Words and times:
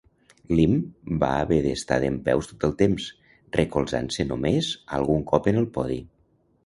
Lim 0.59 0.71
va 1.23 1.27
haver 1.41 1.59
d'estar 1.65 1.99
dempeus 2.03 2.49
tot 2.53 2.65
el 2.69 2.73
temps, 2.79 3.05
recolzant-se 3.59 4.27
només 4.33 4.71
algun 5.01 5.25
cop 5.35 5.51
en 5.53 5.61
el 5.63 5.69
podi. 5.77 6.01